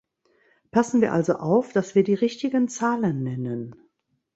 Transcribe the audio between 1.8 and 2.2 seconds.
wir die